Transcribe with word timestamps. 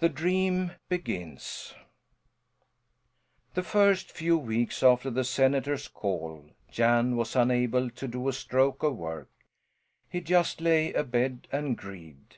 THE 0.00 0.10
DREAM 0.10 0.72
BEGINS 0.90 1.74
The 3.54 3.62
first 3.62 4.10
few 4.12 4.36
weeks 4.36 4.82
after 4.82 5.08
the 5.08 5.24
senator's 5.24 5.88
call 5.88 6.50
Jan 6.70 7.16
was 7.16 7.34
unable 7.34 7.88
to 7.88 8.06
do 8.08 8.28
a 8.28 8.34
stroke 8.34 8.82
of 8.82 8.94
work: 8.94 9.30
he 10.10 10.20
just 10.20 10.60
lay 10.60 10.92
abed 10.92 11.48
and 11.50 11.78
grieved. 11.78 12.36